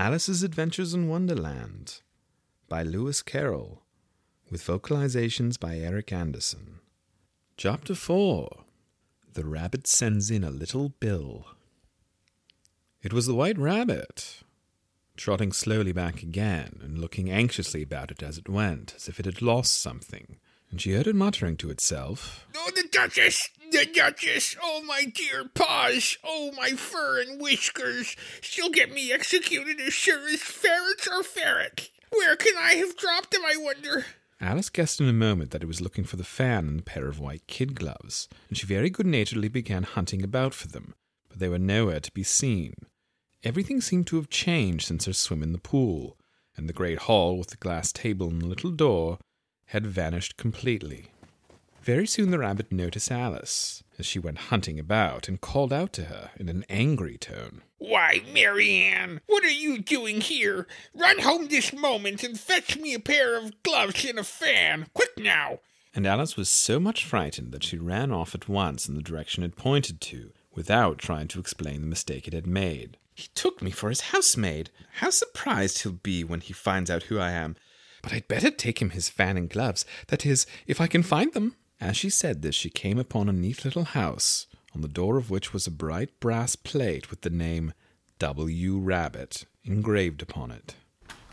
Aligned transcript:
Alice's 0.00 0.44
Adventures 0.44 0.94
in 0.94 1.08
Wonderland 1.08 2.02
by 2.68 2.84
Lewis 2.84 3.20
Carroll, 3.20 3.82
with 4.48 4.64
vocalizations 4.64 5.58
by 5.58 5.76
Eric 5.76 6.12
Anderson. 6.12 6.78
Chapter 7.56 7.96
4 7.96 8.48
The 9.32 9.44
Rabbit 9.44 9.88
Sends 9.88 10.30
in 10.30 10.44
a 10.44 10.52
Little 10.52 10.90
Bill. 11.00 11.46
It 13.02 13.12
was 13.12 13.26
the 13.26 13.34
White 13.34 13.58
Rabbit, 13.58 14.44
trotting 15.16 15.50
slowly 15.50 15.90
back 15.90 16.22
again 16.22 16.78
and 16.80 16.98
looking 16.98 17.28
anxiously 17.28 17.82
about 17.82 18.12
it 18.12 18.22
as 18.22 18.38
it 18.38 18.48
went, 18.48 18.94
as 18.94 19.08
if 19.08 19.18
it 19.18 19.26
had 19.26 19.42
lost 19.42 19.80
something. 19.80 20.38
And 20.70 20.80
she 20.80 20.92
heard 20.92 21.06
it 21.06 21.16
muttering 21.16 21.56
to 21.58 21.70
itself, 21.70 22.46
Oh, 22.54 22.70
the 22.74 22.86
Duchess! 22.90 23.50
The 23.72 23.86
Duchess! 23.86 24.56
Oh, 24.62 24.82
my 24.82 25.04
dear 25.04 25.48
paws! 25.54 26.18
Oh, 26.22 26.52
my 26.56 26.70
fur 26.70 27.20
and 27.20 27.40
whiskers! 27.40 28.14
She'll 28.40 28.70
get 28.70 28.92
me 28.92 29.12
executed 29.12 29.80
as 29.80 29.94
sure 29.94 30.28
as 30.28 30.42
ferrets 30.42 31.08
are 31.08 31.22
ferrets! 31.22 31.90
Where 32.10 32.36
can 32.36 32.54
I 32.56 32.74
have 32.74 32.96
dropped 32.96 33.30
them, 33.30 33.42
I 33.44 33.56
wonder? 33.56 34.04
Alice 34.40 34.70
guessed 34.70 35.00
in 35.00 35.08
a 35.08 35.12
moment 35.12 35.50
that 35.50 35.62
it 35.62 35.66
was 35.66 35.80
looking 35.80 36.04
for 36.04 36.16
the 36.16 36.24
fan 36.24 36.68
and 36.68 36.78
the 36.78 36.84
pair 36.84 37.08
of 37.08 37.18
white 37.18 37.46
kid 37.46 37.74
gloves, 37.74 38.28
and 38.48 38.56
she 38.56 38.66
very 38.66 38.88
good 38.88 39.06
naturedly 39.06 39.48
began 39.48 39.82
hunting 39.82 40.22
about 40.22 40.54
for 40.54 40.68
them, 40.68 40.94
but 41.28 41.38
they 41.38 41.48
were 41.48 41.58
nowhere 41.58 41.98
to 42.00 42.12
be 42.12 42.22
seen. 42.22 42.74
Everything 43.42 43.80
seemed 43.80 44.06
to 44.08 44.16
have 44.16 44.30
changed 44.30 44.86
since 44.86 45.06
her 45.06 45.12
swim 45.12 45.42
in 45.42 45.52
the 45.52 45.58
pool, 45.58 46.16
and 46.56 46.68
the 46.68 46.72
great 46.72 47.00
hall 47.00 47.36
with 47.36 47.48
the 47.48 47.56
glass 47.56 47.92
table 47.92 48.28
and 48.28 48.42
the 48.42 48.46
little 48.46 48.70
door 48.70 49.18
had 49.68 49.86
vanished 49.86 50.36
completely. 50.36 51.12
Very 51.82 52.06
soon 52.06 52.30
the 52.30 52.38
rabbit 52.38 52.70
noticed 52.70 53.10
Alice 53.10 53.82
as 53.98 54.06
she 54.06 54.18
went 54.18 54.38
hunting 54.38 54.78
about 54.78 55.28
and 55.28 55.40
called 55.40 55.72
out 55.72 55.92
to 55.94 56.04
her 56.04 56.30
in 56.36 56.48
an 56.48 56.64
angry 56.68 57.16
tone. 57.16 57.62
Why, 57.78 58.22
Mary 58.32 58.82
Ann, 58.82 59.20
what 59.26 59.44
are 59.44 59.50
you 59.50 59.78
doing 59.78 60.20
here? 60.20 60.66
Run 60.94 61.20
home 61.20 61.48
this 61.48 61.72
moment 61.72 62.22
and 62.22 62.38
fetch 62.38 62.76
me 62.76 62.94
a 62.94 63.00
pair 63.00 63.38
of 63.38 63.62
gloves 63.62 64.04
and 64.04 64.18
a 64.18 64.24
fan. 64.24 64.86
Quick 64.94 65.18
now! 65.18 65.60
And 65.94 66.06
Alice 66.06 66.36
was 66.36 66.48
so 66.48 66.78
much 66.78 67.04
frightened 67.04 67.52
that 67.52 67.64
she 67.64 67.78
ran 67.78 68.12
off 68.12 68.34
at 68.34 68.48
once 68.48 68.88
in 68.88 68.94
the 68.94 69.02
direction 69.02 69.42
it 69.42 69.56
pointed 69.56 70.00
to, 70.02 70.32
without 70.54 70.98
trying 70.98 71.28
to 71.28 71.40
explain 71.40 71.80
the 71.80 71.86
mistake 71.86 72.28
it 72.28 72.34
had 72.34 72.46
made. 72.46 72.98
He 73.14 73.28
took 73.34 73.62
me 73.62 73.70
for 73.70 73.88
his 73.88 74.12
housemaid. 74.12 74.70
How 74.96 75.10
surprised 75.10 75.82
he'll 75.82 75.92
be 75.92 76.22
when 76.22 76.40
he 76.40 76.52
finds 76.52 76.90
out 76.90 77.04
who 77.04 77.18
I 77.18 77.32
am. 77.32 77.56
But 78.08 78.16
I'd 78.16 78.28
better 78.28 78.50
take 78.50 78.80
him 78.80 78.90
his 78.90 79.10
fan 79.10 79.36
and 79.36 79.50
gloves, 79.50 79.84
that 80.06 80.24
is, 80.24 80.46
if 80.66 80.80
I 80.80 80.86
can 80.86 81.02
find 81.02 81.30
them. 81.34 81.56
As 81.78 81.94
she 81.94 82.08
said 82.08 82.40
this, 82.40 82.54
she 82.54 82.70
came 82.70 82.98
upon 82.98 83.28
a 83.28 83.34
neat 83.34 83.66
little 83.66 83.84
house, 83.84 84.46
on 84.74 84.80
the 84.80 84.88
door 84.88 85.18
of 85.18 85.28
which 85.28 85.52
was 85.52 85.66
a 85.66 85.70
bright 85.70 86.18
brass 86.18 86.56
plate 86.56 87.10
with 87.10 87.20
the 87.20 87.28
name 87.28 87.74
W. 88.18 88.78
Rabbit 88.78 89.44
engraved 89.62 90.22
upon 90.22 90.50
it. 90.50 90.74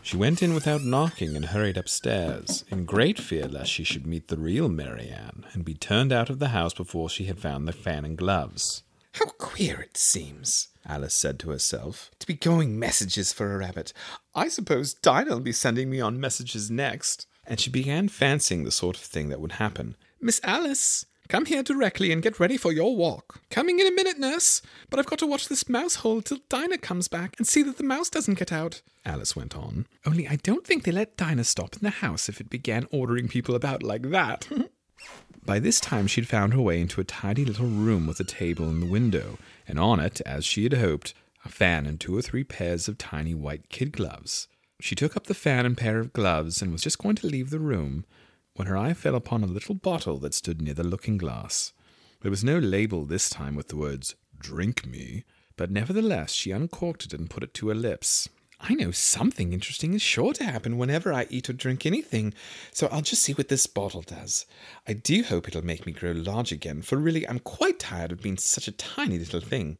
She 0.02 0.18
went 0.18 0.42
in 0.42 0.52
without 0.52 0.84
knocking 0.84 1.34
and 1.34 1.46
hurried 1.46 1.78
upstairs, 1.78 2.66
in 2.68 2.84
great 2.84 3.18
fear 3.18 3.48
lest 3.48 3.70
she 3.70 3.82
should 3.82 4.06
meet 4.06 4.28
the 4.28 4.36
real 4.36 4.68
Mary 4.68 5.08
Ann 5.08 5.46
and 5.54 5.64
be 5.64 5.72
turned 5.72 6.12
out 6.12 6.28
of 6.28 6.40
the 6.40 6.48
house 6.48 6.74
before 6.74 7.08
she 7.08 7.24
had 7.24 7.38
found 7.38 7.66
the 7.66 7.72
fan 7.72 8.04
and 8.04 8.18
gloves. 8.18 8.82
How 9.16 9.24
queer 9.38 9.80
it 9.80 9.96
seems, 9.96 10.68
Alice 10.86 11.14
said 11.14 11.38
to 11.38 11.48
herself, 11.48 12.10
to 12.18 12.26
be 12.26 12.34
going 12.34 12.78
messages 12.78 13.32
for 13.32 13.54
a 13.54 13.58
rabbit. 13.58 13.94
I 14.34 14.48
suppose 14.48 14.92
Dinah'll 14.92 15.40
be 15.40 15.52
sending 15.52 15.88
me 15.88 16.02
on 16.02 16.20
messages 16.20 16.70
next. 16.70 17.26
And 17.46 17.58
she 17.58 17.70
began 17.70 18.08
fancying 18.08 18.64
the 18.64 18.70
sort 18.70 18.94
of 18.96 19.02
thing 19.02 19.30
that 19.30 19.40
would 19.40 19.52
happen. 19.52 19.96
Miss 20.20 20.38
Alice, 20.44 21.06
come 21.30 21.46
here 21.46 21.62
directly 21.62 22.12
and 22.12 22.22
get 22.22 22.38
ready 22.38 22.58
for 22.58 22.72
your 22.72 22.94
walk. 22.94 23.40
Coming 23.50 23.78
in 23.78 23.86
a 23.86 23.90
minute, 23.90 24.18
nurse. 24.18 24.60
But 24.90 25.00
I've 25.00 25.06
got 25.06 25.20
to 25.20 25.26
watch 25.26 25.48
this 25.48 25.66
mouse 25.66 25.94
hole 25.94 26.20
till 26.20 26.40
Dinah 26.50 26.78
comes 26.78 27.08
back 27.08 27.36
and 27.38 27.46
see 27.46 27.62
that 27.62 27.78
the 27.78 27.84
mouse 27.84 28.10
doesn't 28.10 28.38
get 28.38 28.52
out. 28.52 28.82
Alice 29.06 29.34
went 29.34 29.56
on. 29.56 29.86
Only 30.04 30.28
I 30.28 30.36
don't 30.36 30.66
think 30.66 30.84
they 30.84 30.92
let 30.92 31.16
Dinah 31.16 31.44
stop 31.44 31.72
in 31.72 31.80
the 31.80 31.88
house 31.88 32.28
if 32.28 32.38
it 32.38 32.50
began 32.50 32.86
ordering 32.92 33.28
people 33.28 33.54
about 33.54 33.82
like 33.82 34.10
that. 34.10 34.46
By 35.46 35.60
this 35.60 35.78
time, 35.78 36.08
she'd 36.08 36.26
found 36.26 36.54
her 36.54 36.60
way 36.60 36.80
into 36.80 37.00
a 37.00 37.04
tidy 37.04 37.44
little 37.44 37.68
room 37.68 38.08
with 38.08 38.18
a 38.18 38.24
table 38.24 38.68
in 38.68 38.80
the 38.80 38.86
window, 38.86 39.38
and 39.68 39.78
on 39.78 40.00
it, 40.00 40.20
as 40.22 40.44
she 40.44 40.64
had 40.64 40.72
hoped, 40.72 41.14
a 41.44 41.48
fan 41.48 41.86
and 41.86 42.00
two 42.00 42.16
or 42.16 42.20
three 42.20 42.42
pairs 42.42 42.88
of 42.88 42.98
tiny 42.98 43.32
white 43.32 43.68
kid 43.68 43.92
gloves. 43.92 44.48
She 44.80 44.96
took 44.96 45.16
up 45.16 45.28
the 45.28 45.34
fan 45.34 45.64
and 45.64 45.76
pair 45.76 46.00
of 46.00 46.12
gloves 46.12 46.60
and 46.60 46.72
was 46.72 46.82
just 46.82 46.98
going 46.98 47.14
to 47.16 47.28
leave 47.28 47.50
the 47.50 47.60
room 47.60 48.04
when 48.54 48.66
her 48.66 48.76
eye 48.76 48.92
fell 48.92 49.14
upon 49.14 49.44
a 49.44 49.46
little 49.46 49.76
bottle 49.76 50.18
that 50.18 50.34
stood 50.34 50.60
near 50.60 50.74
the 50.74 50.82
looking 50.82 51.16
glass. 51.16 51.72
There 52.22 52.30
was 52.30 52.42
no 52.42 52.58
label 52.58 53.04
this 53.04 53.30
time 53.30 53.54
with 53.54 53.68
the 53.68 53.76
words, 53.76 54.16
Drink 54.36 54.84
me, 54.84 55.22
but 55.56 55.70
nevertheless 55.70 56.32
she 56.32 56.50
uncorked 56.50 57.04
it 57.04 57.14
and 57.14 57.30
put 57.30 57.44
it 57.44 57.54
to 57.54 57.68
her 57.68 57.74
lips. 57.74 58.28
I 58.68 58.74
know 58.74 58.90
something 58.90 59.52
interesting 59.52 59.94
is 59.94 60.02
sure 60.02 60.32
to 60.32 60.44
happen 60.44 60.76
whenever 60.76 61.12
I 61.12 61.28
eat 61.30 61.48
or 61.48 61.52
drink 61.52 61.86
anything, 61.86 62.34
so 62.72 62.88
I'll 62.90 63.00
just 63.00 63.22
see 63.22 63.32
what 63.32 63.46
this 63.46 63.68
bottle 63.68 64.02
does. 64.02 64.44
I 64.88 64.92
do 64.92 65.22
hope 65.22 65.46
it'll 65.46 65.64
make 65.64 65.86
me 65.86 65.92
grow 65.92 66.10
large 66.10 66.50
again, 66.50 66.82
for 66.82 66.96
really 66.96 67.28
I'm 67.28 67.38
quite 67.38 67.78
tired 67.78 68.10
of 68.10 68.22
being 68.22 68.38
such 68.38 68.66
a 68.66 68.72
tiny 68.72 69.20
little 69.20 69.40
thing. 69.40 69.78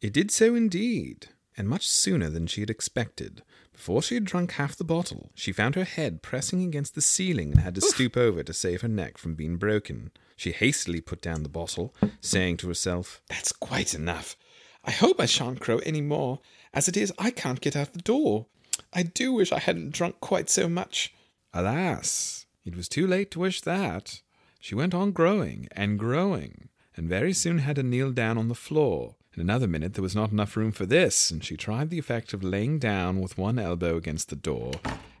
It 0.00 0.12
did 0.12 0.32
so 0.32 0.56
indeed, 0.56 1.28
and 1.56 1.68
much 1.68 1.88
sooner 1.88 2.30
than 2.30 2.48
she 2.48 2.62
had 2.62 2.70
expected. 2.70 3.42
Before 3.72 4.02
she 4.02 4.14
had 4.14 4.24
drunk 4.24 4.52
half 4.52 4.74
the 4.74 4.82
bottle, 4.82 5.30
she 5.36 5.52
found 5.52 5.76
her 5.76 5.84
head 5.84 6.22
pressing 6.22 6.64
against 6.64 6.96
the 6.96 7.00
ceiling 7.00 7.52
and 7.52 7.60
had 7.60 7.76
to 7.76 7.80
stoop 7.80 8.16
over 8.16 8.42
to 8.42 8.52
save 8.52 8.80
her 8.80 8.88
neck 8.88 9.18
from 9.18 9.36
being 9.36 9.56
broken. 9.56 10.10
She 10.36 10.50
hastily 10.50 11.00
put 11.00 11.22
down 11.22 11.44
the 11.44 11.48
bottle, 11.48 11.94
saying 12.20 12.56
to 12.58 12.68
herself, 12.68 13.22
That's 13.28 13.52
quite 13.52 13.94
enough. 13.94 14.36
I 14.84 14.90
hope 14.90 15.20
I 15.20 15.26
shan't 15.26 15.60
crow 15.60 15.78
any 15.78 16.00
more. 16.00 16.40
As 16.72 16.88
it 16.88 16.96
is, 16.96 17.12
I 17.18 17.30
can't 17.30 17.60
get 17.60 17.76
out 17.76 17.92
the 17.92 18.00
door. 18.00 18.46
I 18.92 19.02
do 19.02 19.32
wish 19.32 19.52
I 19.52 19.58
hadn't 19.58 19.92
drunk 19.92 20.20
quite 20.20 20.48
so 20.48 20.68
much. 20.68 21.12
Alas, 21.52 22.46
it 22.64 22.76
was 22.76 22.88
too 22.88 23.06
late 23.06 23.30
to 23.32 23.40
wish 23.40 23.60
that. 23.62 24.22
She 24.60 24.74
went 24.74 24.94
on 24.94 25.12
growing 25.12 25.68
and 25.72 25.98
growing, 25.98 26.68
and 26.96 27.08
very 27.08 27.32
soon 27.32 27.58
had 27.58 27.76
to 27.76 27.82
kneel 27.82 28.12
down 28.12 28.38
on 28.38 28.48
the 28.48 28.54
floor. 28.54 29.16
In 29.34 29.40
another 29.40 29.66
minute 29.66 29.94
there 29.94 30.02
was 30.02 30.14
not 30.14 30.32
enough 30.32 30.56
room 30.56 30.72
for 30.72 30.86
this, 30.86 31.30
and 31.30 31.42
she 31.42 31.56
tried 31.56 31.90
the 31.90 31.98
effect 31.98 32.32
of 32.32 32.42
laying 32.42 32.78
down 32.78 33.20
with 33.20 33.38
one 33.38 33.58
elbow 33.58 33.96
against 33.96 34.28
the 34.28 34.36
door 34.36 34.72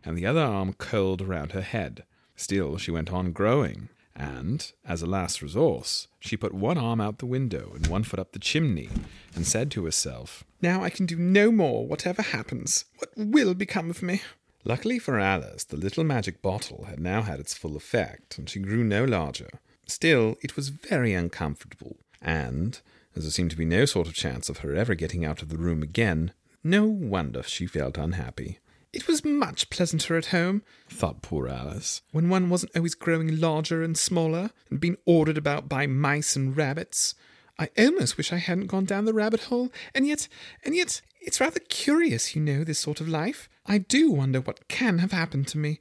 and 0.04 0.16
the 0.16 0.26
other 0.26 0.40
arm 0.40 0.72
curled 0.74 1.22
around 1.22 1.52
her 1.52 1.62
head. 1.62 2.04
Still 2.36 2.78
she 2.78 2.90
went 2.90 3.12
on 3.12 3.32
growing, 3.32 3.88
and, 4.20 4.72
as 4.84 5.00
a 5.00 5.06
last 5.06 5.40
resource, 5.40 6.06
she 6.18 6.36
put 6.36 6.52
one 6.52 6.76
arm 6.76 7.00
out 7.00 7.18
the 7.18 7.26
window 7.26 7.72
and 7.74 7.86
one 7.86 8.02
foot 8.02 8.20
up 8.20 8.32
the 8.32 8.38
chimney, 8.38 8.90
and 9.34 9.46
said 9.46 9.70
to 9.70 9.86
herself, 9.86 10.44
Now 10.60 10.84
I 10.84 10.90
can 10.90 11.06
do 11.06 11.16
no 11.16 11.50
more, 11.50 11.86
whatever 11.86 12.20
happens. 12.20 12.84
What 12.98 13.10
will 13.16 13.54
become 13.54 13.88
of 13.88 14.02
me? 14.02 14.20
Luckily 14.62 14.98
for 14.98 15.18
Alice, 15.18 15.64
the 15.64 15.78
little 15.78 16.04
magic 16.04 16.42
bottle 16.42 16.84
had 16.84 17.00
now 17.00 17.22
had 17.22 17.40
its 17.40 17.54
full 17.54 17.76
effect, 17.76 18.36
and 18.36 18.50
she 18.50 18.58
grew 18.58 18.84
no 18.84 19.04
larger. 19.04 19.48
Still, 19.86 20.36
it 20.42 20.54
was 20.54 20.68
very 20.68 21.14
uncomfortable, 21.14 21.96
and, 22.20 22.78
as 23.16 23.24
there 23.24 23.30
seemed 23.30 23.52
to 23.52 23.56
be 23.56 23.64
no 23.64 23.86
sort 23.86 24.06
of 24.06 24.12
chance 24.12 24.50
of 24.50 24.58
her 24.58 24.74
ever 24.74 24.94
getting 24.94 25.24
out 25.24 25.40
of 25.40 25.48
the 25.48 25.56
room 25.56 25.82
again, 25.82 26.32
no 26.62 26.84
wonder 26.84 27.42
she 27.42 27.66
felt 27.66 27.96
unhappy. 27.96 28.58
It 28.92 29.06
was 29.06 29.24
much 29.24 29.70
pleasanter 29.70 30.16
at 30.16 30.26
home, 30.26 30.62
thought 30.88 31.22
poor 31.22 31.46
Alice, 31.46 32.02
when 32.10 32.28
one 32.28 32.50
wasn't 32.50 32.74
always 32.74 32.96
growing 32.96 33.40
larger 33.40 33.84
and 33.84 33.96
smaller, 33.96 34.50
and 34.68 34.80
being 34.80 34.96
ordered 35.06 35.38
about 35.38 35.68
by 35.68 35.86
mice 35.86 36.34
and 36.34 36.56
rabbits. 36.56 37.14
I 37.56 37.68
almost 37.78 38.16
wish 38.16 38.32
I 38.32 38.38
hadn't 38.38 38.66
gone 38.66 38.86
down 38.86 39.04
the 39.04 39.14
rabbit 39.14 39.44
hole, 39.44 39.70
and 39.94 40.08
yet, 40.08 40.26
and 40.64 40.74
yet, 40.74 41.02
it's 41.20 41.40
rather 41.40 41.60
curious, 41.60 42.34
you 42.34 42.42
know, 42.42 42.64
this 42.64 42.80
sort 42.80 43.00
of 43.00 43.08
life. 43.08 43.48
I 43.64 43.78
do 43.78 44.10
wonder 44.10 44.40
what 44.40 44.66
can 44.66 44.98
have 44.98 45.12
happened 45.12 45.46
to 45.48 45.58
me. 45.58 45.78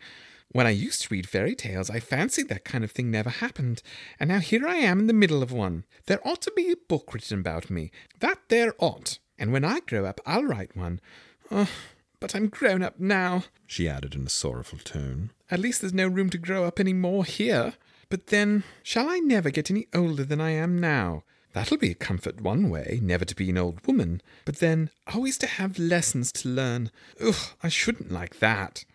When 0.51 0.67
I 0.67 0.71
used 0.71 1.01
to 1.03 1.07
read 1.09 1.27
fairy 1.27 1.55
tales, 1.55 1.89
I 1.89 1.99
fancied 1.99 2.49
that 2.49 2.65
kind 2.65 2.83
of 2.83 2.91
thing 2.91 3.09
never 3.09 3.29
happened, 3.29 3.81
and 4.19 4.29
now 4.29 4.39
here 4.39 4.67
I 4.67 4.75
am 4.75 4.99
in 4.99 5.07
the 5.07 5.13
middle 5.13 5.41
of 5.41 5.51
one. 5.51 5.83
There 6.05 6.27
ought 6.27 6.41
to 6.43 6.53
be 6.55 6.71
a 6.71 6.75
book 6.75 7.13
written 7.13 7.39
about 7.39 7.71
me. 7.71 7.91
That 8.19 8.37
there 8.49 8.75
ought. 8.77 9.17
And 9.39 9.51
when 9.51 9.63
I 9.63 9.79
grow 9.79 10.05
up, 10.05 10.19
I'll 10.25 10.43
write 10.43 10.75
one. 10.75 10.99
Oh, 11.49 11.69
but 12.19 12.35
I'm 12.35 12.47
grown 12.47 12.81
up 12.81 12.99
now, 12.99 13.45
she 13.65 13.87
added 13.87 14.15
in 14.15 14.25
a 14.25 14.29
sorrowful 14.29 14.79
tone. 14.79 15.31
At 15.49 15.59
least 15.59 15.81
there's 15.81 15.93
no 15.93 16.07
room 16.07 16.29
to 16.31 16.37
grow 16.37 16.65
up 16.65 16.79
any 16.79 16.93
more 16.93 17.25
here. 17.25 17.73
But 18.09 18.27
then, 18.27 18.63
shall 18.81 19.09
I 19.09 19.19
never 19.19 19.51
get 19.51 19.69
any 19.69 19.87
older 19.93 20.23
than 20.23 20.41
I 20.41 20.51
am 20.51 20.79
now? 20.79 21.23
That'll 21.53 21.77
be 21.77 21.91
a 21.91 21.95
comfort 21.95 22.41
one 22.41 22.69
way, 22.69 22.99
never 23.01 23.25
to 23.25 23.35
be 23.35 23.49
an 23.49 23.57
old 23.57 23.85
woman. 23.85 24.21
But 24.45 24.57
then, 24.57 24.89
always 25.13 25.37
to 25.39 25.47
have 25.47 25.79
lessons 25.79 26.31
to 26.33 26.49
learn. 26.49 26.91
Ugh, 27.23 27.35
I 27.63 27.69
shouldn't 27.69 28.11
like 28.11 28.39
that. 28.39 28.85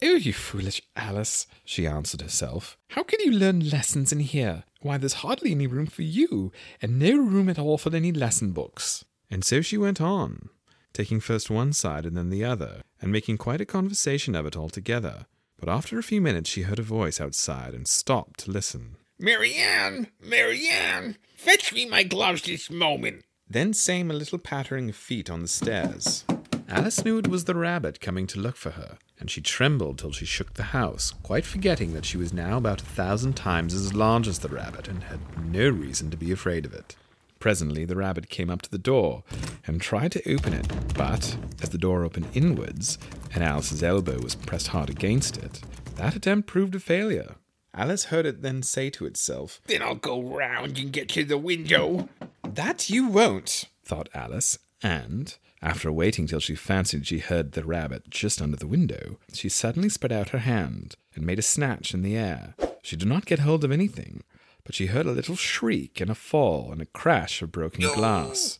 Oh, 0.00 0.14
you 0.14 0.32
foolish 0.32 0.80
Alice, 0.94 1.46
she 1.64 1.86
answered 1.86 2.20
herself. 2.20 2.78
How 2.90 3.02
can 3.02 3.18
you 3.20 3.32
learn 3.32 3.68
lessons 3.68 4.12
in 4.12 4.20
here? 4.20 4.64
Why, 4.80 4.96
there's 4.96 5.24
hardly 5.24 5.50
any 5.50 5.66
room 5.66 5.86
for 5.86 6.02
you, 6.02 6.52
and 6.80 6.98
no 6.98 7.16
room 7.16 7.48
at 7.48 7.58
all 7.58 7.78
for 7.78 7.94
any 7.94 8.12
lesson 8.12 8.52
books. 8.52 9.04
And 9.30 9.44
so 9.44 9.60
she 9.60 9.76
went 9.76 10.00
on, 10.00 10.50
taking 10.92 11.20
first 11.20 11.50
one 11.50 11.72
side 11.72 12.06
and 12.06 12.16
then 12.16 12.30
the 12.30 12.44
other, 12.44 12.82
and 13.00 13.12
making 13.12 13.38
quite 13.38 13.60
a 13.60 13.66
conversation 13.66 14.34
of 14.34 14.46
it 14.46 14.56
altogether. 14.56 15.26
But 15.58 15.68
after 15.68 15.98
a 15.98 16.02
few 16.02 16.20
minutes 16.20 16.50
she 16.50 16.62
heard 16.62 16.78
a 16.78 16.82
voice 16.82 17.20
outside 17.20 17.74
and 17.74 17.86
stopped 17.86 18.40
to 18.40 18.50
listen. 18.50 18.96
Mary 19.18 19.54
Ann! 19.54 20.08
Marianne! 20.22 21.16
Fetch 21.34 21.72
me 21.72 21.86
my 21.86 22.04
gloves 22.04 22.42
this 22.42 22.70
moment. 22.70 23.24
Then 23.50 23.72
came 23.72 24.10
a 24.10 24.14
little 24.14 24.38
pattering 24.38 24.90
of 24.90 24.96
feet 24.96 25.30
on 25.30 25.42
the 25.42 25.48
stairs. 25.48 26.24
Alice 26.68 27.02
knew 27.04 27.16
it 27.16 27.28
was 27.28 27.44
the 27.44 27.54
rabbit 27.54 27.98
coming 27.98 28.26
to 28.26 28.38
look 28.38 28.54
for 28.54 28.70
her, 28.70 28.98
and 29.18 29.30
she 29.30 29.40
trembled 29.40 29.98
till 29.98 30.12
she 30.12 30.26
shook 30.26 30.54
the 30.54 30.64
house, 30.64 31.14
quite 31.22 31.46
forgetting 31.46 31.94
that 31.94 32.04
she 32.04 32.18
was 32.18 32.32
now 32.32 32.58
about 32.58 32.82
a 32.82 32.84
thousand 32.84 33.34
times 33.34 33.72
as 33.72 33.94
large 33.94 34.28
as 34.28 34.40
the 34.40 34.48
rabbit 34.48 34.86
and 34.86 35.04
had 35.04 35.18
no 35.50 35.70
reason 35.70 36.10
to 36.10 36.16
be 36.16 36.30
afraid 36.30 36.66
of 36.66 36.74
it. 36.74 36.94
Presently, 37.38 37.84
the 37.84 37.96
rabbit 37.96 38.28
came 38.28 38.50
up 38.50 38.62
to 38.62 38.70
the 38.70 38.78
door 38.78 39.22
and 39.66 39.80
tried 39.80 40.12
to 40.12 40.32
open 40.32 40.52
it, 40.52 40.66
but 40.94 41.36
as 41.62 41.68
the 41.70 41.78
door 41.78 42.04
opened 42.04 42.28
inwards 42.34 42.98
and 43.32 43.44
Alice's 43.44 43.82
elbow 43.82 44.20
was 44.20 44.34
pressed 44.34 44.68
hard 44.68 44.90
against 44.90 45.36
it, 45.36 45.60
that 45.96 46.16
attempt 46.16 46.48
proved 46.48 46.74
a 46.74 46.80
failure. 46.80 47.36
Alice 47.74 48.04
heard 48.04 48.26
it 48.26 48.42
then 48.42 48.62
say 48.62 48.90
to 48.90 49.06
itself, 49.06 49.60
Then 49.66 49.82
I'll 49.82 49.94
go 49.94 50.20
round 50.20 50.78
and 50.78 50.92
get 50.92 51.08
to 51.10 51.24
the 51.24 51.38
window. 51.38 52.08
That 52.42 52.90
you 52.90 53.06
won't, 53.06 53.66
thought 53.84 54.08
Alice, 54.14 54.58
and, 54.82 55.36
after 55.62 55.92
waiting 55.92 56.26
till 56.26 56.40
she 56.40 56.54
fancied 56.54 57.06
she 57.06 57.18
heard 57.18 57.52
the 57.52 57.64
rabbit 57.64 58.10
just 58.10 58.42
under 58.42 58.56
the 58.56 58.66
window, 58.66 59.18
she 59.32 59.48
suddenly 59.48 59.88
spread 59.88 60.12
out 60.12 60.30
her 60.30 60.38
hand 60.38 60.96
and 61.14 61.24
made 61.24 61.38
a 61.38 61.42
snatch 61.42 61.94
in 61.94 62.02
the 62.02 62.16
air. 62.16 62.54
She 62.82 62.96
did 62.96 63.08
not 63.08 63.26
get 63.26 63.40
hold 63.40 63.64
of 63.64 63.70
anything, 63.70 64.22
but 64.68 64.74
she 64.74 64.84
heard 64.88 65.06
a 65.06 65.12
little 65.12 65.34
shriek 65.34 65.98
and 65.98 66.10
a 66.10 66.14
fall 66.14 66.70
and 66.70 66.82
a 66.82 66.84
crash 66.84 67.40
of 67.40 67.50
broken 67.50 67.80
glass, 67.94 68.58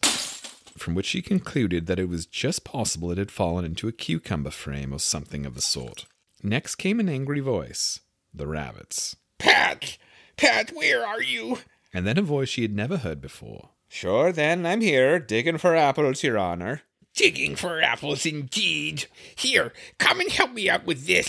from 0.74 0.94
which 0.94 1.04
she 1.04 1.20
concluded 1.20 1.84
that 1.84 1.98
it 1.98 2.08
was 2.08 2.24
just 2.24 2.64
possible 2.64 3.10
it 3.10 3.18
had 3.18 3.30
fallen 3.30 3.62
into 3.62 3.88
a 3.88 3.92
cucumber 3.92 4.50
frame 4.50 4.94
or 4.94 4.98
something 4.98 5.44
of 5.44 5.54
the 5.54 5.60
sort. 5.60 6.06
Next 6.42 6.76
came 6.76 6.98
an 6.98 7.10
angry 7.10 7.40
voice, 7.40 8.00
the 8.32 8.46
rabbit's, 8.46 9.16
Pat, 9.36 9.98
Pat, 10.38 10.70
where 10.74 11.06
are 11.06 11.20
you? 11.20 11.58
and 11.92 12.06
then 12.06 12.16
a 12.16 12.22
voice 12.22 12.48
she 12.48 12.62
had 12.62 12.74
never 12.74 12.96
heard 12.96 13.20
before. 13.20 13.68
Sure, 13.86 14.32
then, 14.32 14.64
I'm 14.64 14.80
here, 14.80 15.18
digging 15.18 15.58
for 15.58 15.76
apples, 15.76 16.22
your 16.22 16.38
honor. 16.38 16.80
Digging 17.14 17.54
for 17.54 17.82
apples 17.82 18.24
indeed. 18.24 19.04
Here, 19.36 19.74
come 19.98 20.20
and 20.20 20.32
help 20.32 20.52
me 20.52 20.70
out 20.70 20.86
with 20.86 21.06
this. 21.06 21.28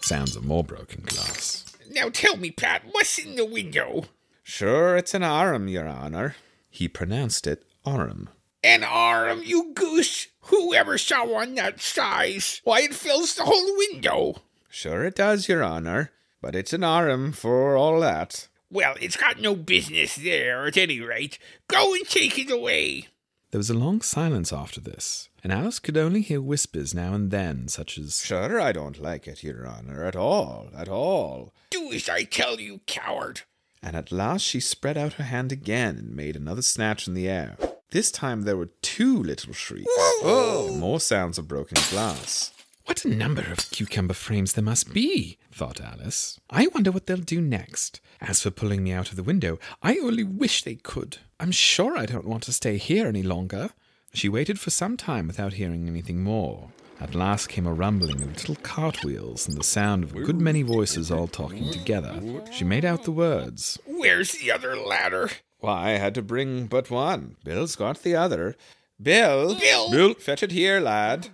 Sounds 0.00 0.36
of 0.36 0.44
more 0.46 0.64
broken 0.64 1.02
glass. 1.02 1.65
Now 1.90 2.08
tell 2.10 2.36
me, 2.36 2.50
Pat, 2.50 2.82
what's 2.90 3.18
in 3.18 3.36
the 3.36 3.44
window? 3.44 4.04
Sure, 4.42 4.96
it's 4.96 5.14
an 5.14 5.22
arum, 5.22 5.68
your 5.68 5.88
honor. 5.88 6.36
He 6.70 6.88
pronounced 6.88 7.46
it 7.46 7.64
arum. 7.86 8.28
An 8.62 8.84
arm, 8.84 9.42
you 9.44 9.72
goose! 9.74 10.28
Whoever 10.42 10.98
saw 10.98 11.26
one 11.26 11.54
that 11.56 11.80
size? 11.80 12.60
Why, 12.64 12.80
it 12.82 12.94
fills 12.94 13.34
the 13.34 13.44
whole 13.44 13.76
window. 13.76 14.42
Sure 14.68 15.04
it 15.04 15.14
does, 15.14 15.48
your 15.48 15.62
honor, 15.62 16.10
but 16.40 16.54
it's 16.54 16.72
an 16.72 16.84
arum 16.84 17.32
for 17.32 17.76
all 17.76 18.00
that. 18.00 18.48
Well, 18.70 18.94
it's 19.00 19.16
got 19.16 19.40
no 19.40 19.54
business 19.54 20.16
there, 20.16 20.66
at 20.66 20.76
any 20.76 21.00
rate. 21.00 21.38
Go 21.68 21.94
and 21.94 22.06
take 22.08 22.38
it 22.38 22.50
away. 22.50 23.08
There 23.52 23.58
was 23.58 23.70
a 23.70 23.74
long 23.74 24.00
silence 24.02 24.52
after 24.52 24.80
this, 24.80 25.28
and 25.42 25.52
Alice 25.52 25.78
could 25.78 25.96
only 25.96 26.20
hear 26.20 26.40
whispers 26.40 26.92
now 26.94 27.14
and 27.14 27.30
then, 27.30 27.68
such 27.68 27.96
as, 27.96 28.24
Sure, 28.24 28.60
I 28.60 28.72
don't 28.72 29.00
like 29.00 29.26
it, 29.28 29.44
your 29.44 29.66
honor, 29.66 30.04
at 30.04 30.16
all, 30.16 30.68
at 30.76 30.88
all. 30.88 31.54
Do 31.70 31.92
as 31.92 32.08
I 32.08 32.24
tell 32.24 32.60
you, 32.60 32.80
coward. 32.86 33.42
And 33.82 33.94
at 33.94 34.10
last 34.10 34.42
she 34.42 34.58
spread 34.58 34.98
out 34.98 35.14
her 35.14 35.24
hand 35.24 35.52
again 35.52 35.96
and 35.96 36.16
made 36.16 36.34
another 36.34 36.62
snatch 36.62 37.06
in 37.06 37.14
the 37.14 37.28
air. 37.28 37.56
This 37.90 38.10
time 38.10 38.42
there 38.42 38.56
were 38.56 38.70
two 38.82 39.22
little 39.22 39.52
shrieks. 39.52 39.86
Whoa. 40.22 40.68
and 40.68 40.80
more 40.80 40.98
sounds 40.98 41.38
of 41.38 41.46
broken 41.46 41.78
glass. 41.90 42.52
What 42.86 43.04
a 43.04 43.08
number 43.08 43.42
of 43.42 43.70
cucumber 43.70 44.14
frames 44.14 44.52
there 44.52 44.64
must 44.64 44.94
be, 44.94 45.38
thought 45.52 45.80
Alice. 45.80 46.38
I 46.48 46.68
wonder 46.68 46.92
what 46.92 47.06
they'll 47.06 47.16
do 47.16 47.40
next. 47.40 48.00
As 48.20 48.40
for 48.40 48.50
pulling 48.50 48.84
me 48.84 48.92
out 48.92 49.10
of 49.10 49.16
the 49.16 49.24
window, 49.24 49.58
I 49.82 49.98
only 49.98 50.22
wish 50.22 50.62
they 50.62 50.76
could. 50.76 51.18
I'm 51.40 51.50
sure 51.50 51.98
I 51.98 52.06
don't 52.06 52.26
want 52.26 52.44
to 52.44 52.52
stay 52.52 52.76
here 52.78 53.08
any 53.08 53.24
longer. 53.24 53.70
She 54.14 54.28
waited 54.28 54.60
for 54.60 54.70
some 54.70 54.96
time 54.96 55.26
without 55.26 55.54
hearing 55.54 55.88
anything 55.88 56.22
more. 56.22 56.70
At 57.00 57.14
last 57.14 57.48
came 57.48 57.66
a 57.66 57.74
rumbling 57.74 58.22
of 58.22 58.36
little 58.36 58.56
cartwheels 58.56 59.48
and 59.48 59.58
the 59.58 59.64
sound 59.64 60.04
of 60.04 60.14
a 60.14 60.20
good 60.20 60.40
many 60.40 60.62
voices 60.62 61.10
all 61.10 61.26
talking 61.26 61.70
together. 61.70 62.22
She 62.52 62.64
made 62.64 62.84
out 62.84 63.02
the 63.02 63.10
words. 63.10 63.78
Where's 63.84 64.32
the 64.32 64.50
other 64.52 64.76
ladder? 64.76 65.28
Why, 65.58 65.90
I 65.90 65.98
had 65.98 66.14
to 66.14 66.22
bring 66.22 66.66
but 66.66 66.90
one. 66.90 67.36
Bill's 67.44 67.76
got 67.76 68.02
the 68.02 68.14
other. 68.14 68.56
Bill! 69.02 69.54
Bill! 69.58 69.90
Bill, 69.90 70.14
fetch 70.14 70.42
it 70.42 70.52
here, 70.52 70.80
lad. 70.80 71.28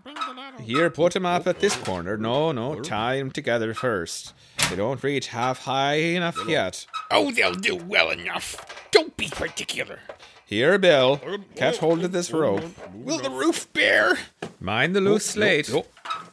Here, 0.63 0.91
put 0.91 1.15
'em 1.17 1.27
up 1.27 1.47
at 1.47 1.61
this 1.61 1.77
corner. 1.77 2.17
No, 2.17 2.53
no, 2.53 2.81
tie 2.81 3.19
'em 3.19 3.31
together 3.31 3.75
first. 3.75 4.33
They 4.71 4.77
don't 4.77 5.03
reach 5.03 5.29
half 5.29 5.61
high 5.65 5.97
enough 5.97 6.39
yet. 6.47 6.87
Oh, 7.11 7.31
they'll 7.31 7.55
do 7.55 7.77
well 7.77 8.11
enough. 8.11 8.57
Don't 8.91 9.17
be 9.17 9.29
particular. 9.29 10.01
Here, 10.47 10.79
Bill, 10.79 11.21
catch 11.57 11.79
hold 11.79 12.05
of 12.05 12.13
this 12.13 12.31
rope. 12.31 12.63
Will 12.93 13.19
the 13.19 13.31
roof 13.31 13.73
bear? 13.73 14.19
Mind 14.61 14.95
the 14.95 15.01
loose 15.01 15.31
oh, 15.31 15.41
slate. 15.41 15.71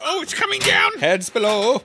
Oh, 0.01 0.21
it's 0.21 0.33
coming 0.33 0.59
down. 0.59 0.97
Heads 0.99 1.29
below. 1.29 1.83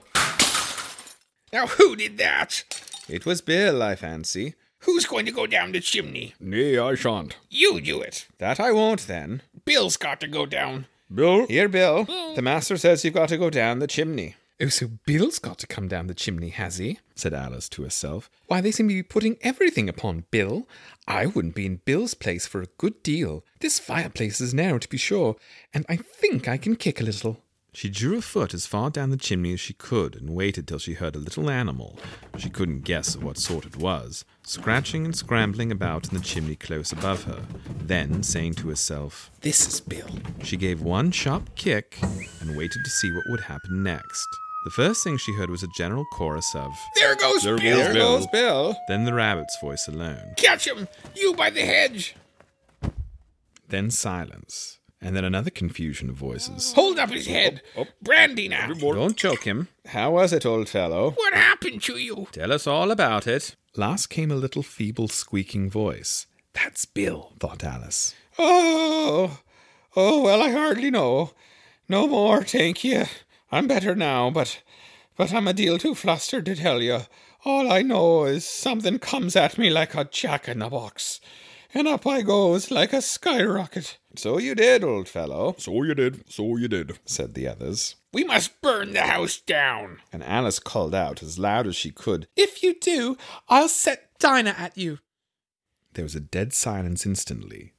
Now, 1.53 1.69
who 1.69 1.95
did 1.95 2.19
that? 2.19 2.65
It 3.09 3.25
was 3.25 3.41
Bill, 3.41 3.83
I 3.83 3.95
fancy. 3.95 4.55
Who's 4.81 5.07
going 5.07 5.25
to 5.27 5.33
go 5.33 5.47
down 5.47 5.73
the 5.73 5.81
chimney? 5.81 6.35
Nay, 6.41 6.77
I 6.77 6.95
shan't. 6.95 7.37
You 7.49 7.81
do 7.81 8.01
it. 8.03 8.27
That 8.39 8.59
I 8.59 8.73
won't, 8.73 9.07
then. 9.07 9.43
Bill's 9.65 9.97
got 9.97 10.21
to 10.21 10.29
go 10.29 10.45
down. 10.45 10.87
Bill? 11.15 11.47
Here, 11.47 11.69
Bill. 11.69 12.05
Hmm. 12.05 12.35
The 12.35 12.43
master 12.43 12.77
says 12.77 13.05
you've 13.05 13.15
got 13.15 13.29
to 13.31 13.37
go 13.37 13.51
down 13.51 13.79
the 13.79 13.87
chimney. 13.87 14.35
Oh, 14.61 14.69
so 14.69 14.89
Bill's 15.05 15.41
got 15.41 15.59
to 15.59 15.67
come 15.67 15.89
down 15.89 16.07
the 16.07 16.15
chimney, 16.15 16.51
has 16.51 16.79
he? 16.79 16.99
said 17.17 17.35
Alice 17.35 17.69
to 17.71 17.83
herself. 17.83 18.31
Why, 18.47 18.61
they 18.61 18.71
seem 18.71 18.89
to 18.89 18.95
be 18.95 19.03
putting 19.03 19.37
everything 19.43 19.89
upon 19.89 20.27
Bill. 20.31 20.69
I 21.09 21.27
wouldn't 21.27 21.57
be 21.57 21.67
in 21.67 21.81
Bill's 21.85 22.15
place 22.15 22.47
for 22.47 22.63
a 22.63 22.69
good 22.79 23.03
deal. 23.03 23.45
This 23.61 23.81
fireplace 23.81 24.41
is 24.41 24.55
narrow, 24.55 24.79
to 24.79 24.89
be 24.89 24.97
sure, 24.97 25.37
and 25.73 25.85
I 25.89 25.97
think 25.97 26.47
I 26.47 26.57
can 26.57 26.77
kick 26.77 27.01
a 27.01 27.05
little. 27.05 27.41
She 27.75 27.91
drew 27.91 28.19
a 28.19 28.23
foot 28.23 28.55
as 28.55 28.67
far 28.67 28.89
down 28.89 29.11
the 29.11 29.17
chimney 29.17 29.53
as 29.53 29.59
she 29.59 29.75
could 29.75 30.15
and 30.15 30.31
waited 30.31 30.69
till 30.69 30.79
she 30.79 30.95
heard 30.95 31.17
a 31.17 31.19
little 31.19 31.51
animal, 31.51 31.99
she 32.39 32.49
couldn't 32.49 32.83
guess 32.85 33.17
of 33.17 33.25
what 33.25 33.37
sort 33.37 33.67
it 33.67 33.77
was, 33.77 34.25
scratching 34.45 35.05
and 35.05 35.17
scrambling 35.17 35.73
about 35.73 36.09
in 36.09 36.17
the 36.17 36.23
chimney 36.23 36.55
close 36.55 36.93
above 36.93 37.25
her. 37.25 37.43
Then, 37.81 38.23
saying 38.23 38.55
to 38.55 38.69
herself, 38.69 39.33
This 39.41 39.67
is 39.67 39.81
Bill, 39.81 40.09
she 40.45 40.57
gave 40.57 40.83
one 40.83 41.11
sharp 41.11 41.53
kick 41.57 41.99
and 42.41 42.57
waited 42.57 42.85
to 42.85 42.91
see 42.91 43.11
what 43.11 43.25
would 43.29 43.41
happen 43.41 43.83
next. 43.83 44.29
The 44.67 44.71
first 44.71 45.03
thing 45.03 45.17
she 45.17 45.35
heard 45.35 45.51
was 45.51 45.65
a 45.65 45.69
general 45.77 46.05
chorus 46.13 46.55
of, 46.55 46.73
There 47.01 47.17
goes 47.17 47.43
There 47.43 47.59
Bill. 47.59 47.77
There 47.79 47.93
goes 47.93 48.27
Bill. 48.29 48.73
Bill. 48.73 48.77
Then 48.87 49.05
the 49.05 49.15
rabbit's 49.15 49.59
voice 49.61 49.89
alone. 49.89 50.35
Catch 50.37 50.69
him, 50.69 50.87
you 51.17 51.35
by 51.35 51.51
the 51.51 51.63
hedge. 51.63 52.15
Then 53.69 53.91
silence. 53.91 54.79
And 55.05 55.15
then 55.15 55.25
another 55.25 55.51
confusion 55.51 56.09
of 56.09 56.17
voices. 56.17 56.73
Hold 56.73 56.99
up 56.99 57.11
his 57.11 57.27
head. 57.27 57.61
oh, 57.77 57.83
oh. 57.83 57.87
Brandy 58.01 58.49
now. 58.49 58.73
Don't 58.73 59.17
choke 59.17 59.45
him. 59.45 59.69
How 59.87 60.13
was 60.13 60.33
it, 60.33 60.47
old 60.47 60.69
fellow? 60.69 61.11
What 61.11 61.35
happened 61.35 61.83
to 61.83 61.99
you? 61.99 62.27
Tell 62.33 62.51
us 62.51 62.67
all 62.67 62.91
about 62.91 63.27
it. 63.27 63.55
Last 63.77 64.07
came 64.07 64.31
a 64.31 64.37
little 64.37 64.63
feeble 64.63 65.09
squeaking 65.09 65.69
voice. 65.69 66.27
That's 66.55 66.87
Bill, 66.87 67.33
thought 67.39 67.63
Alice. 67.63 68.15
Oh, 68.39 69.41
oh, 69.95 70.23
well, 70.23 70.41
I 70.41 70.51
hardly 70.51 70.91
know. 70.91 71.33
No 71.89 72.07
more, 72.07 72.43
thank 72.43 72.83
you. 72.83 73.05
I'm 73.53 73.67
better 73.67 73.95
now, 73.95 74.31
but, 74.31 74.63
but 75.17 75.35
I'm 75.35 75.47
a 75.47 75.53
deal 75.53 75.77
too 75.77 75.95
flustered 75.95 76.47
to 76.47 76.57
tell 76.57 76.81
you. 76.81 77.01
All 77.45 77.71
I 77.71 77.83
know 77.83 78.25
is 78.25 78.47
something 78.47 78.99
comes 78.99 79.37
at 79.37 79.59
me 79.59 79.69
like 79.69 79.95
a 79.95 80.05
jack 80.05 80.49
in 80.49 80.63
a 80.63 80.71
box, 80.71 81.21
and 81.75 81.89
up 81.89 82.07
I 82.07 82.23
goes 82.23 82.71
like 82.71 82.93
a 82.93 83.03
skyrocket. 83.03 83.99
So 84.17 84.39
you 84.39 84.55
did, 84.55 84.85
old 84.85 85.09
fellow. 85.09 85.57
So 85.59 85.83
you 85.83 85.95
did, 85.95 86.31
so 86.31 86.57
you 86.57 86.69
did. 86.69 86.99
said 87.05 87.35
the 87.35 87.49
others. 87.49 87.97
We 88.13 88.25
must 88.25 88.63
burn 88.63 88.93
the 88.93 89.03
house 89.03 89.39
down. 89.39 89.99
And 90.13 90.23
Alice 90.23 90.61
called 90.61 90.95
out 90.95 91.23
as 91.23 91.39
loud 91.39 91.67
as 91.67 91.75
she 91.75 91.91
could, 91.91 92.29
If 92.37 92.63
you 92.63 92.75
do, 92.75 93.17
I'll 93.49 93.69
set 93.69 94.11
Dinah 94.21 94.55
at 94.57 94.79
you. 94.79 95.01
There 95.95 96.05
was 96.05 96.15
a 96.15 96.21
dead 96.21 96.53
silence 96.53 97.05
instantly, 97.07 97.73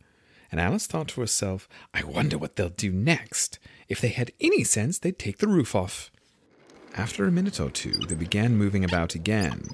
and 0.51 0.59
Alice 0.59 0.87
thought 0.87 1.09
to 1.09 1.21
herself, 1.21 1.67
I 1.93 2.03
wonder 2.03 2.37
what 2.37 2.55
they'll 2.55 2.69
do 2.69 2.91
next. 2.91 3.59
If 3.87 3.99
they 4.01 4.09
had 4.09 4.31
any 4.39 4.63
sense, 4.63 4.99
they'd 4.99 5.19
take 5.19 5.39
the 5.39 5.47
roof 5.47 5.75
off. 5.75 6.11
After 6.95 7.25
a 7.25 7.31
minute 7.31 7.59
or 7.59 7.69
two, 7.69 7.91
they 8.07 8.15
began 8.15 8.55
moving 8.55 8.85
about 8.85 9.15
again, 9.15 9.67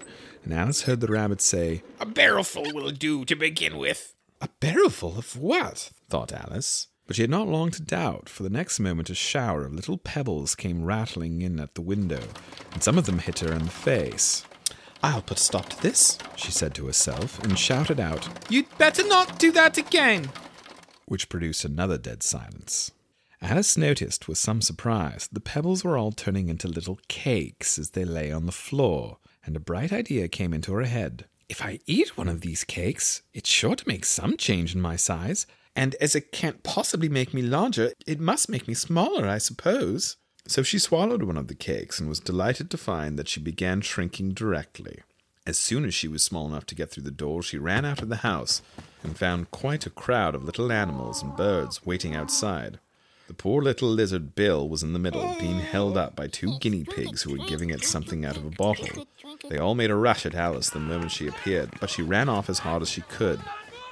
and 0.44 0.54
Alice 0.54 0.84
heard 0.84 1.02
the 1.02 1.08
rabbit 1.08 1.42
say, 1.42 1.84
A 2.00 2.06
barrelful 2.06 2.74
will 2.74 2.92
do 2.92 3.26
to 3.26 3.36
begin 3.36 3.78
with. 3.78 4.16
A 4.42 4.50
barrelful 4.60 5.18
of 5.18 5.36
what? 5.38 5.92
thought 6.10 6.34
Alice. 6.34 6.88
But 7.08 7.16
she 7.16 7.24
had 7.24 7.30
not 7.30 7.48
long 7.48 7.72
to 7.72 7.82
doubt, 7.82 8.30
for 8.30 8.44
the 8.44 8.50
next 8.50 8.80
moment 8.80 9.10
a 9.10 9.16
shower 9.16 9.66
of 9.66 9.74
little 9.74 9.98
pebbles 9.98 10.56
came 10.56 10.86
rattling 10.86 11.42
in 11.42 11.60
at 11.60 11.76
the 11.76 11.82
window, 11.82 12.24
and 12.72 12.82
some 12.82 12.98
of 12.98 13.06
them 13.06 13.20
hit 13.20 13.40
her 13.40 13.52
in 13.52 13.66
the 13.66 13.72
face. 13.72 14.46
I'll 15.04 15.22
put 15.22 15.38
a 15.38 15.42
stop 15.42 15.70
to 15.70 15.82
this, 15.82 16.18
she 16.36 16.52
said 16.52 16.74
to 16.76 16.86
herself, 16.86 17.44
and 17.44 17.58
shouted 17.58 18.00
out, 18.00 18.30
You'd 18.50 18.78
better 18.78 19.06
not 19.06 19.40
do 19.40 19.52
that 19.52 19.78
again! 19.78 20.30
Which 21.06 21.28
produced 21.28 21.66
another 21.66 21.98
dead 21.98 22.24
silence. 22.24 22.92
Alice 23.42 23.76
noticed 23.76 24.28
with 24.28 24.38
some 24.38 24.62
surprise 24.62 25.28
that 25.28 25.34
the 25.34 25.40
pebbles 25.42 25.84
were 25.84 25.98
all 25.98 26.12
turning 26.12 26.48
into 26.48 26.68
little 26.68 27.00
cakes 27.08 27.80
as 27.80 27.90
they 27.90 28.06
lay 28.06 28.32
on 28.32 28.46
the 28.46 28.52
floor, 28.52 29.18
and 29.46 29.56
a 29.56 29.60
bright 29.60 29.92
idea 29.92 30.28
came 30.28 30.54
into 30.54 30.74
her 30.74 30.84
head. 30.84 31.26
If 31.50 31.62
I 31.64 31.80
eat 31.86 32.18
one 32.18 32.30
of 32.30 32.42
these 32.42 32.64
cakes, 32.64 33.24
it's 33.34 33.50
sure 33.50 33.76
to 33.76 33.88
make 33.88 34.06
some 34.06 34.38
change 34.38 34.74
in 34.74 34.82
my 34.82 34.96
size, 34.96 35.46
And 35.76 35.96
as 35.96 36.16
it 36.16 36.32
can't 36.32 36.64
possibly 36.64 37.10
make 37.10 37.34
me 37.34 37.42
larger, 37.42 37.94
it 38.06 38.20
must 38.20 38.50
make 38.50 38.68
me 38.68 38.74
smaller, 38.74 39.28
I 39.28 39.38
suppose. 39.38 40.18
So 40.48 40.64
she 40.64 40.80
swallowed 40.80 41.24
one 41.24 41.38
of 41.38 41.48
the 41.48 41.56
cakes 41.56 42.00
and 42.00 42.10
was 42.10 42.20
delighted 42.20 42.70
to 42.72 42.78
find 42.78 43.18
that 43.18 43.30
she 43.30 43.40
began 43.40 43.82
shrinking 43.82 44.32
directly. 44.32 45.00
As 45.48 45.58
soon 45.58 45.86
as 45.86 45.94
she 45.94 46.08
was 46.08 46.24
small 46.24 46.48
enough 46.48 46.66
to 46.68 46.76
get 46.76 46.92
through 46.92 47.04
the 47.04 47.12
door, 47.12 47.42
she 47.42 47.58
ran 47.58 47.86
out 47.86 48.02
of 48.02 48.10
the 48.10 48.18
house 48.18 48.62
and 49.04 49.18
found 49.18 49.52
quite 49.52 49.86
a 49.86 49.92
crowd 49.92 50.36
of 50.36 50.44
little 50.44 50.72
animals 50.72 51.24
and 51.24 51.36
birds 51.36 51.86
waiting 51.86 52.16
outside. 52.16 52.80
The 53.32 53.38
poor 53.44 53.62
little 53.62 53.88
lizard 53.88 54.36
Bill 54.36 54.68
was 54.68 54.84
in 54.84 54.92
the 54.92 55.00
middle, 55.00 55.38
being 55.40 55.62
held 55.62 55.96
up 55.96 56.18
by 56.18 56.28
two 56.28 56.60
guinea 56.60 56.84
pigs 56.84 57.22
who 57.22 57.32
were 57.32 57.48
giving 57.48 57.70
it 57.70 57.86
something 57.86 58.26
out 58.26 58.36
of 58.36 58.46
a 58.46 58.50
bottle. 58.50 59.08
They 59.50 59.58
all 59.58 59.74
made 59.74 59.90
a 59.90 59.96
rush 59.96 60.26
at 60.26 60.36
Alice 60.36 60.70
the 60.70 60.82
moment 60.82 61.12
she 61.12 61.28
appeared, 61.28 61.70
but 61.80 61.90
she 61.90 62.02
ran 62.02 62.28
off 62.28 62.50
as 62.50 62.60
hard 62.60 62.82
as 62.82 62.90
she 62.90 63.00
could, 63.04 63.40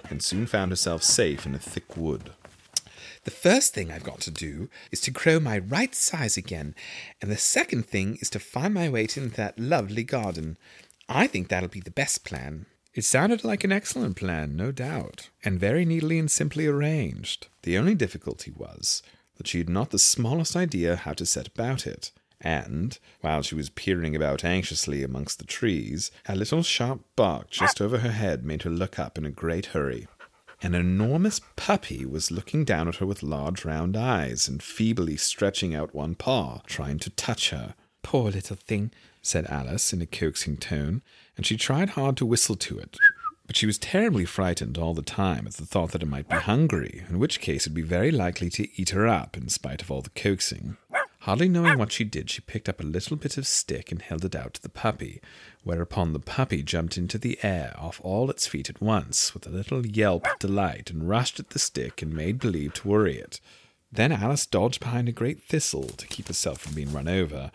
and 0.09 0.21
soon 0.21 0.45
found 0.45 0.73
herself 0.73 1.03
safe 1.03 1.45
in 1.45 1.55
a 1.55 1.57
thick 1.57 1.95
wood. 1.95 2.31
The 3.23 3.31
first 3.31 3.73
thing 3.73 3.89
I've 3.89 4.03
got 4.03 4.19
to 4.21 4.29
do 4.29 4.67
is 4.91 4.99
to 5.01 5.11
grow 5.11 5.39
my 5.39 5.57
right 5.57 5.95
size 5.95 6.35
again, 6.35 6.75
and 7.21 7.31
the 7.31 7.37
second 7.37 7.85
thing 7.85 8.17
is 8.19 8.29
to 8.31 8.39
find 8.39 8.73
my 8.73 8.89
way 8.89 9.03
into 9.03 9.29
that 9.29 9.57
lovely 9.57 10.03
garden. 10.03 10.57
I 11.07 11.27
think 11.27 11.47
that'll 11.47 11.69
be 11.69 11.79
the 11.79 11.91
best 11.91 12.25
plan. 12.25 12.65
It 12.93 13.05
sounded 13.05 13.45
like 13.45 13.63
an 13.63 13.71
excellent 13.71 14.17
plan, 14.17 14.57
no 14.57 14.73
doubt, 14.73 15.29
and 15.45 15.57
very 15.57 15.85
neatly 15.85 16.19
and 16.19 16.29
simply 16.29 16.67
arranged. 16.67 17.47
The 17.63 17.77
only 17.77 17.95
difficulty 17.95 18.51
was 18.51 19.01
that 19.39 19.47
she 19.47 19.57
had 19.57 19.69
not 19.69 19.89
the 19.89 19.97
smallest 19.97 20.55
idea 20.55 20.97
how 20.97 21.13
to 21.13 21.25
set 21.25 21.47
about 21.47 21.87
it. 21.87 22.11
And, 22.41 22.99
while 23.21 23.41
she 23.41 23.55
was 23.55 23.69
peering 23.69 24.15
about 24.15 24.43
anxiously 24.43 25.01
amongst 25.01 25.39
the 25.39 25.45
trees, 25.45 26.11
a 26.27 26.35
little 26.35 26.61
sharp 26.61 27.01
bark 27.15 27.49
just 27.49 27.81
over 27.81 27.99
her 27.99 28.11
head 28.11 28.45
made 28.45 28.61
her 28.61 28.69
look 28.69 28.99
up 28.99 29.17
in 29.17 29.25
a 29.25 29.31
great 29.31 29.67
hurry. 29.67 30.07
An 30.61 30.75
enormous 30.75 31.39
puppy 31.55 32.05
was 32.05 32.31
looking 32.31 32.65
down 32.65 32.89
at 32.89 32.97
her 32.97 33.05
with 33.05 33.23
large 33.23 33.63
round 33.63 33.95
eyes 33.95 34.49
and 34.49 34.61
feebly 34.61 35.15
stretching 35.15 35.73
out 35.73 35.95
one 35.95 36.15
paw, 36.15 36.59
trying 36.67 36.99
to 36.99 37.09
touch 37.09 37.51
her. 37.51 37.75
Poor 38.03 38.29
little 38.29 38.57
thing, 38.57 38.91
said 39.21 39.45
Alice 39.47 39.93
in 39.93 40.01
a 40.01 40.05
coaxing 40.05 40.57
tone, 40.57 41.01
and 41.37 41.45
she 41.45 41.55
tried 41.55 41.91
hard 41.91 42.17
to 42.17 42.25
whistle 42.25 42.57
to 42.57 42.77
it. 42.77 42.97
But 43.49 43.57
she 43.57 43.65
was 43.65 43.79
terribly 43.79 44.25
frightened 44.25 44.77
all 44.77 44.93
the 44.93 45.01
time 45.01 45.47
at 45.47 45.53
the 45.53 45.65
thought 45.65 45.89
that 45.93 46.03
it 46.03 46.07
might 46.07 46.29
be 46.29 46.35
hungry, 46.35 47.03
in 47.09 47.17
which 47.17 47.41
case 47.41 47.65
it 47.65 47.71
would 47.71 47.75
be 47.77 47.81
very 47.81 48.11
likely 48.11 48.47
to 48.51 48.69
eat 48.79 48.91
her 48.91 49.07
up 49.07 49.35
in 49.35 49.49
spite 49.49 49.81
of 49.81 49.89
all 49.89 50.03
the 50.03 50.11
coaxing. 50.11 50.77
Hardly 51.21 51.49
knowing 51.49 51.79
what 51.79 51.91
she 51.91 52.03
did, 52.03 52.29
she 52.29 52.41
picked 52.41 52.69
up 52.69 52.79
a 52.79 52.85
little 52.85 53.17
bit 53.17 53.39
of 53.39 53.47
stick 53.47 53.91
and 53.91 54.03
held 54.03 54.23
it 54.23 54.35
out 54.35 54.53
to 54.53 54.61
the 54.61 54.69
puppy, 54.69 55.19
whereupon 55.63 56.13
the 56.13 56.19
puppy 56.19 56.61
jumped 56.61 56.95
into 56.95 57.17
the 57.17 57.39
air 57.41 57.73
off 57.75 57.99
all 58.03 58.29
its 58.29 58.45
feet 58.45 58.69
at 58.69 58.81
once, 58.81 59.33
with 59.33 59.47
a 59.47 59.49
little 59.49 59.83
yelp 59.83 60.27
of 60.27 60.37
delight, 60.37 60.91
and 60.91 61.09
rushed 61.09 61.39
at 61.39 61.49
the 61.49 61.57
stick 61.57 62.03
and 62.03 62.13
made 62.13 62.37
believe 62.37 62.75
to 62.75 62.87
worry 62.87 63.17
it. 63.17 63.41
Then 63.91 64.11
Alice 64.11 64.45
dodged 64.45 64.79
behind 64.79 65.09
a 65.09 65.11
great 65.11 65.41
thistle 65.41 65.87
to 65.87 66.05
keep 66.05 66.27
herself 66.27 66.59
from 66.59 66.75
being 66.75 66.93
run 66.93 67.07
over, 67.07 67.49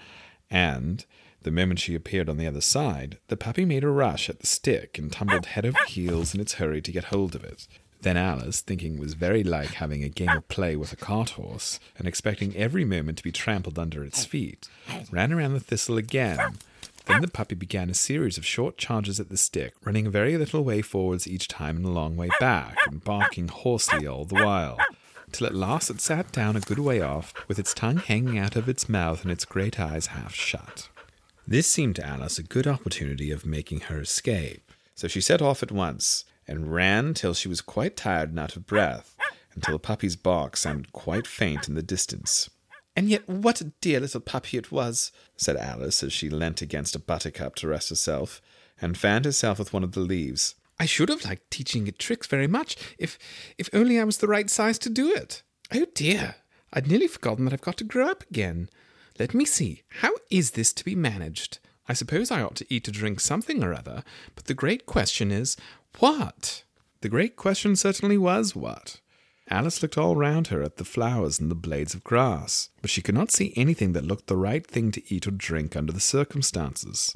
and, 0.51 1.05
the 1.45 1.51
moment 1.51 1.79
she 1.79 1.95
appeared 1.95 2.29
on 2.29 2.37
the 2.37 2.47
other 2.47 2.61
side, 2.61 3.19
the 3.29 3.37
puppy 3.37 3.65
made 3.65 3.85
a 3.85 3.89
rush 3.89 4.29
at 4.29 4.41
the 4.41 4.47
stick 4.47 4.99
and 4.99 5.13
tumbled 5.13 5.47
head 5.47 5.65
over 5.65 5.79
heels 5.87 6.35
in 6.35 6.41
its 6.41 6.55
hurry 6.55 6.83
to 6.83 6.93
get 6.93 7.05
hold 7.05 7.35
of 7.35 7.45
it. 7.45 7.69
Then 8.01 8.17
Alice, 8.19 8.61
thinking 8.61 8.95
it 8.95 9.01
was 9.01 9.15
very 9.15 9.43
like 9.43 9.75
having 9.75 10.05
a 10.05 10.11
game 10.11 10.29
of 10.29 10.49
play 10.49 10.77
with 10.77 10.93
a 10.93 10.97
cart 10.97 11.31
horse, 11.31 11.81
and 11.97 12.07
expecting 12.07 12.55
every 12.55 12.85
moment 12.85 13.19
to 13.19 13.25
be 13.25 13.33
trampled 13.33 13.79
under 13.79 14.05
its 14.05 14.27
feet, 14.27 14.69
ran 15.11 15.33
around 15.33 15.55
the 15.55 15.61
thistle 15.61 15.97
again. 15.97 16.59
Then 17.07 17.21
the 17.21 17.29
puppy 17.29 17.55
began 17.55 17.91
a 17.91 17.95
series 17.95 18.37
of 18.39 18.47
short 18.47 18.77
charges 18.77 19.21
at 19.21 19.29
the 19.29 19.37
stick, 19.37 19.75
running 19.85 20.07
a 20.07 20.11
very 20.11 20.37
little 20.37 20.65
way 20.65 20.83
forwards 20.83 21.27
each 21.27 21.49
time 21.49 21.77
and 21.77 21.87
a 21.87 21.91
long 21.91 22.17
way 22.17 22.29
back, 22.41 22.77
and 22.87 23.05
barking 23.05 23.49
hoarsely 23.49 24.07
all 24.07 24.25
the 24.25 24.43
while, 24.43 24.79
till 25.33 25.47
at 25.47 25.55
last 25.55 25.91
it 25.91 26.01
sat 26.01 26.33
down 26.33 26.57
a 26.57 26.61
good 26.61 26.79
way 26.79 27.01
off, 27.01 27.33
with 27.49 27.59
its 27.59 27.75
tongue 27.75 27.99
hanging 27.99 28.39
out 28.39 28.57
of 28.57 28.69
its 28.69 28.89
mouth 28.89 29.23
and 29.23 29.31
its 29.31 29.45
great 29.45 29.79
eyes 29.79 30.09
half 30.09 30.35
shut. 30.35 30.89
This 31.47 31.71
seemed 31.71 31.97
to 31.97 32.07
Alice 32.07 32.39
a 32.39 32.43
good 32.43 32.67
opportunity 32.67 33.31
of 33.31 33.45
making 33.45 33.81
her 33.81 34.01
escape, 34.01 34.73
so 34.95 35.09
she 35.09 35.21
set 35.21 35.43
off 35.43 35.63
at 35.63 35.71
once, 35.71 36.25
and 36.49 36.73
ran 36.73 37.13
till 37.13 37.35
she 37.35 37.49
was 37.49 37.61
quite 37.61 37.97
tired 37.97 38.31
and 38.31 38.39
out 38.39 38.57
of 38.57 38.67
breath, 38.67 39.15
until 39.55 39.75
the 39.75 39.79
puppy's 39.79 40.17
bark 40.17 40.57
sounded 40.57 40.93
quite 40.93 41.27
faint 41.27 41.69
in 41.69 41.75
the 41.75 41.83
distance. 41.83 42.49
And 42.97 43.11
yet 43.11 43.29
what 43.29 43.61
a 43.61 43.73
dear 43.81 44.01
little 44.01 44.21
puppy 44.21 44.57
it 44.57 44.73
was, 44.73 45.13
said 45.37 45.57
Alice 45.57 46.03
as 46.03 46.13
she 46.13 46.31
leant 46.31 46.63
against 46.63 46.97
a 46.97 47.01
buttercup 47.01 47.57
to 47.57 47.69
rest 47.69 47.91
herself, 47.91 48.41
and 48.81 48.97
fanned 48.97 49.27
herself 49.27 49.59
with 49.59 49.73
one 49.73 49.85
of 49.85 49.93
the 49.93 50.01
leaves. 50.01 50.55
I 50.79 50.87
should 50.87 51.09
have 51.09 51.25
liked 51.25 51.51
teaching 51.51 51.87
it 51.87 51.99
tricks 51.99 52.27
very 52.27 52.47
much, 52.47 52.77
if 52.99 53.19
if 53.59 53.69
only 53.73 54.01
I 54.01 54.05
was 54.05 54.19
the 54.19 54.29
right 54.29 54.49
size 54.49 54.79
to 54.81 54.91
do 54.91 55.13
it. 55.13 55.43
Oh 55.73 55.87
dear, 55.95 56.37
I'd 56.73 56.89
nearly 56.89 57.07
forgotten 57.07 57.45
that 57.45 57.53
I've 57.53 57.61
got 57.61 57.77
to 57.79 57.85
grow 57.85 58.09
up 58.09 58.25
again. 58.31 58.69
Let 59.18 59.33
me 59.33 59.44
see, 59.44 59.83
how 60.00 60.11
is 60.28 60.52
this 60.52 60.73
to 60.73 60.85
be 60.85 60.97
managed? 60.97 61.59
I 61.88 61.92
suppose 61.92 62.30
I 62.33 62.42
ought 62.42 62.56
to 62.56 62.66
eat 62.68 62.88
or 62.88 62.90
drink 62.90 63.21
something 63.21 63.62
or 63.62 63.73
other, 63.73 64.02
but 64.35 64.47
the 64.47 64.54
great 64.54 64.87
question 64.87 65.30
is, 65.30 65.56
what? 66.00 66.64
The 67.00 67.09
great 67.09 67.37
question 67.37 67.76
certainly 67.76 68.18
was, 68.18 68.56
what? 68.56 69.00
Alice 69.49 69.83
looked 69.83 69.99
all 69.99 70.16
round 70.16 70.49
her 70.49 70.62
at 70.62 70.78
the 70.78 70.85
flowers 70.85 71.38
and 71.38 71.49
the 71.49 71.54
blades 71.54 71.94
of 71.94 72.02
grass, 72.02 72.71
but 72.80 72.90
she 72.90 73.02
could 73.02 73.14
not 73.14 73.30
see 73.30 73.52
anything 73.54 73.92
that 73.92 74.04
looked 74.04 74.26
the 74.26 74.37
right 74.37 74.66
thing 74.66 74.90
to 74.90 75.14
eat 75.14 75.28
or 75.28 75.33
drink 75.33 75.76
under 75.76 75.92
the 75.92 76.00
circumstances. 76.00 77.12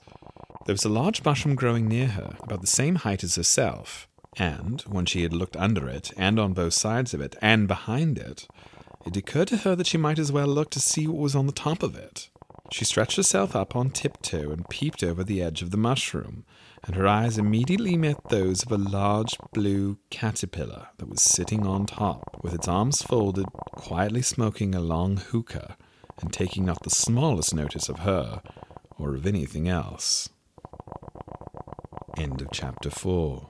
There 0.66 0.74
was 0.74 0.84
a 0.84 0.90
large 0.90 1.24
mushroom 1.24 1.56
growing 1.56 1.88
near 1.88 2.08
her, 2.08 2.36
about 2.42 2.60
the 2.60 2.66
same 2.68 2.96
height 2.96 3.24
as 3.24 3.34
herself, 3.34 4.06
and 4.36 4.82
when 4.82 5.06
she 5.06 5.22
had 5.22 5.32
looked 5.32 5.56
under 5.56 5.88
it, 5.88 6.12
and 6.16 6.38
on 6.38 6.52
both 6.52 6.74
sides 6.74 7.12
of 7.12 7.20
it, 7.20 7.34
and 7.40 7.66
behind 7.66 8.18
it, 8.18 8.46
it 9.08 9.16
occurred 9.16 9.48
to 9.48 9.56
her 9.58 9.74
that 9.74 9.86
she 9.86 9.96
might 9.96 10.18
as 10.18 10.30
well 10.30 10.46
look 10.46 10.68
to 10.70 10.80
see 10.80 11.06
what 11.06 11.16
was 11.16 11.34
on 11.34 11.46
the 11.46 11.52
top 11.52 11.82
of 11.82 11.96
it. 11.96 12.28
She 12.70 12.84
stretched 12.84 13.16
herself 13.16 13.56
up 13.56 13.74
on 13.74 13.88
tiptoe 13.88 14.50
and 14.50 14.68
peeped 14.68 15.02
over 15.02 15.24
the 15.24 15.42
edge 15.42 15.62
of 15.62 15.70
the 15.70 15.78
mushroom, 15.78 16.44
and 16.84 16.94
her 16.94 17.06
eyes 17.08 17.38
immediately 17.38 17.96
met 17.96 18.28
those 18.28 18.62
of 18.62 18.70
a 18.70 18.76
large 18.76 19.38
blue 19.54 19.98
caterpillar 20.10 20.88
that 20.98 21.08
was 21.08 21.22
sitting 21.22 21.66
on 21.66 21.86
top, 21.86 22.38
with 22.42 22.52
its 22.52 22.68
arms 22.68 23.00
folded, 23.00 23.46
quietly 23.76 24.20
smoking 24.20 24.74
a 24.74 24.80
long 24.80 25.16
hookah, 25.16 25.78
and 26.20 26.30
taking 26.30 26.66
not 26.66 26.82
the 26.82 26.90
smallest 26.90 27.54
notice 27.54 27.88
of 27.88 28.00
her 28.00 28.42
or 28.98 29.14
of 29.14 29.26
anything 29.26 29.68
else. 29.68 30.28
End 32.18 32.42
of 32.42 32.48
chapter 32.52 32.90
4. 32.90 33.48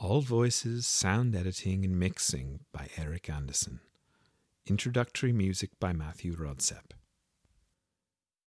All 0.00 0.20
voices, 0.20 0.84
sound 0.84 1.36
editing, 1.36 1.84
and 1.84 1.96
mixing 2.00 2.60
by 2.72 2.88
Eric 2.98 3.30
Anderson. 3.30 3.80
Introductory 4.68 5.32
music 5.32 5.70
by 5.78 5.92
Matthew 5.92 6.34
Rodsep. 6.34 6.90